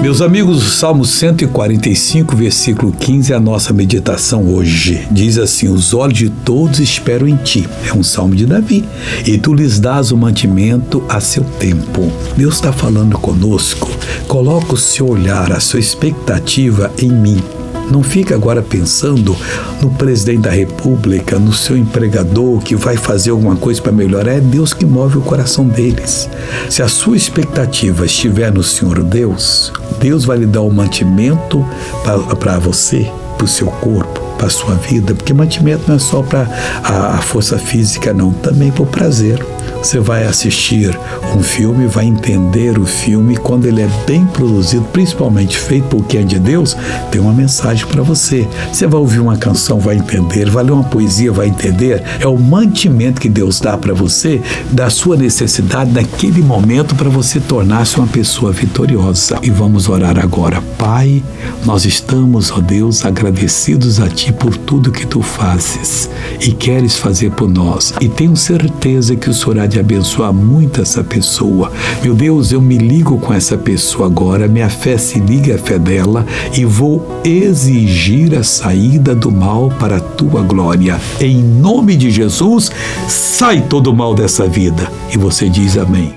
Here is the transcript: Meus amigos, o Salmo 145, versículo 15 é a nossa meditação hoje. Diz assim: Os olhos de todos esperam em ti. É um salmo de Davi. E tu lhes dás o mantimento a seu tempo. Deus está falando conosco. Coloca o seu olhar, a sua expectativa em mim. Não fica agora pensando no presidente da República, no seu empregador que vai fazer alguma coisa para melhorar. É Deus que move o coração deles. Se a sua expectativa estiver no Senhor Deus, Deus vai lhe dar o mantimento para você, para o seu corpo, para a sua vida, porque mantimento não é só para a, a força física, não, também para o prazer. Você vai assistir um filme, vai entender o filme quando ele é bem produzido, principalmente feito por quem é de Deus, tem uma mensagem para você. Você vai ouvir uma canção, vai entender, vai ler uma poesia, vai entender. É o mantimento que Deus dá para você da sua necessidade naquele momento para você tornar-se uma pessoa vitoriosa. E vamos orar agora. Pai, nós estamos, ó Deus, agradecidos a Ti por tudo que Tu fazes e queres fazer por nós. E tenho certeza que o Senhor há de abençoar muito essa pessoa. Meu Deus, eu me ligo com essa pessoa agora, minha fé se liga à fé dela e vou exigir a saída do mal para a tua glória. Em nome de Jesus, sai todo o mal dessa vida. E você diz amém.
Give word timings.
Meus 0.00 0.22
amigos, 0.22 0.64
o 0.64 0.70
Salmo 0.70 1.04
145, 1.04 2.34
versículo 2.36 2.92
15 2.92 3.32
é 3.32 3.36
a 3.36 3.40
nossa 3.40 3.72
meditação 3.72 4.48
hoje. 4.54 5.06
Diz 5.10 5.36
assim: 5.36 5.68
Os 5.68 5.92
olhos 5.92 6.16
de 6.16 6.30
todos 6.30 6.78
esperam 6.78 7.28
em 7.28 7.36
ti. 7.36 7.68
É 7.84 7.92
um 7.92 8.02
salmo 8.02 8.34
de 8.34 8.46
Davi. 8.46 8.84
E 9.26 9.36
tu 9.36 9.52
lhes 9.52 9.78
dás 9.80 10.12
o 10.12 10.16
mantimento 10.16 11.02
a 11.08 11.20
seu 11.20 11.42
tempo. 11.42 12.10
Deus 12.36 12.54
está 12.54 12.72
falando 12.72 13.18
conosco. 13.18 13.90
Coloca 14.26 14.74
o 14.74 14.78
seu 14.78 15.08
olhar, 15.08 15.52
a 15.52 15.60
sua 15.60 15.80
expectativa 15.80 16.90
em 16.96 17.10
mim. 17.10 17.42
Não 17.90 18.02
fica 18.02 18.34
agora 18.34 18.62
pensando 18.62 19.36
no 19.80 19.90
presidente 19.90 20.42
da 20.42 20.50
República, 20.50 21.38
no 21.38 21.52
seu 21.52 21.76
empregador 21.76 22.60
que 22.60 22.76
vai 22.76 22.96
fazer 22.96 23.30
alguma 23.30 23.56
coisa 23.56 23.80
para 23.80 23.92
melhorar. 23.92 24.32
É 24.32 24.40
Deus 24.40 24.74
que 24.74 24.84
move 24.84 25.18
o 25.18 25.22
coração 25.22 25.66
deles. 25.66 26.28
Se 26.68 26.82
a 26.82 26.88
sua 26.88 27.16
expectativa 27.16 28.04
estiver 28.04 28.52
no 28.52 28.62
Senhor 28.62 29.02
Deus, 29.02 29.72
Deus 30.00 30.24
vai 30.24 30.38
lhe 30.38 30.46
dar 30.46 30.62
o 30.62 30.70
mantimento 30.70 31.64
para 32.38 32.58
você, 32.58 33.10
para 33.36 33.44
o 33.44 33.48
seu 33.48 33.66
corpo, 33.66 34.20
para 34.36 34.46
a 34.46 34.50
sua 34.50 34.74
vida, 34.74 35.14
porque 35.14 35.32
mantimento 35.32 35.84
não 35.88 35.96
é 35.96 35.98
só 35.98 36.22
para 36.22 36.46
a, 36.82 37.16
a 37.16 37.18
força 37.18 37.58
física, 37.58 38.12
não, 38.12 38.32
também 38.32 38.70
para 38.70 38.82
o 38.82 38.86
prazer. 38.86 39.44
Você 39.88 40.00
vai 40.00 40.26
assistir 40.26 40.94
um 41.34 41.42
filme, 41.42 41.86
vai 41.86 42.04
entender 42.04 42.78
o 42.78 42.84
filme 42.84 43.38
quando 43.38 43.64
ele 43.64 43.80
é 43.80 43.88
bem 44.06 44.26
produzido, 44.26 44.84
principalmente 44.92 45.56
feito 45.56 45.88
por 45.88 46.04
quem 46.04 46.20
é 46.20 46.24
de 46.24 46.38
Deus, 46.38 46.76
tem 47.10 47.18
uma 47.18 47.32
mensagem 47.32 47.86
para 47.86 48.02
você. 48.02 48.46
Você 48.70 48.86
vai 48.86 49.00
ouvir 49.00 49.18
uma 49.18 49.38
canção, 49.38 49.80
vai 49.80 49.96
entender, 49.96 50.50
vai 50.50 50.62
ler 50.62 50.72
uma 50.72 50.84
poesia, 50.84 51.32
vai 51.32 51.48
entender. 51.48 52.02
É 52.20 52.26
o 52.26 52.36
mantimento 52.36 53.18
que 53.18 53.30
Deus 53.30 53.60
dá 53.60 53.78
para 53.78 53.94
você 53.94 54.42
da 54.70 54.90
sua 54.90 55.16
necessidade 55.16 55.90
naquele 55.90 56.42
momento 56.42 56.94
para 56.94 57.08
você 57.08 57.40
tornar-se 57.40 57.96
uma 57.96 58.06
pessoa 58.06 58.52
vitoriosa. 58.52 59.38
E 59.42 59.48
vamos 59.48 59.88
orar 59.88 60.18
agora. 60.18 60.60
Pai, 60.76 61.24
nós 61.64 61.86
estamos, 61.86 62.50
ó 62.50 62.60
Deus, 62.60 63.06
agradecidos 63.06 64.00
a 64.00 64.08
Ti 64.08 64.34
por 64.34 64.54
tudo 64.54 64.92
que 64.92 65.06
Tu 65.06 65.22
fazes 65.22 66.10
e 66.42 66.52
queres 66.52 66.98
fazer 66.98 67.30
por 67.30 67.48
nós. 67.48 67.94
E 68.02 68.06
tenho 68.06 68.36
certeza 68.36 69.16
que 69.16 69.30
o 69.30 69.34
Senhor 69.34 69.60
há 69.60 69.66
de 69.66 69.77
abençoar 69.78 70.32
muito 70.32 70.80
essa 70.80 71.02
pessoa. 71.02 71.72
Meu 72.02 72.14
Deus, 72.14 72.52
eu 72.52 72.60
me 72.60 72.78
ligo 72.78 73.18
com 73.18 73.32
essa 73.32 73.56
pessoa 73.56 74.06
agora, 74.06 74.48
minha 74.48 74.68
fé 74.68 74.96
se 74.96 75.18
liga 75.18 75.54
à 75.54 75.58
fé 75.58 75.78
dela 75.78 76.26
e 76.56 76.64
vou 76.64 77.20
exigir 77.24 78.36
a 78.36 78.42
saída 78.42 79.14
do 79.14 79.30
mal 79.30 79.70
para 79.78 79.96
a 79.96 80.00
tua 80.00 80.42
glória. 80.42 81.00
Em 81.20 81.42
nome 81.42 81.96
de 81.96 82.10
Jesus, 82.10 82.70
sai 83.08 83.62
todo 83.62 83.90
o 83.90 83.96
mal 83.96 84.14
dessa 84.14 84.46
vida. 84.46 84.90
E 85.12 85.18
você 85.18 85.48
diz 85.48 85.76
amém. 85.76 86.14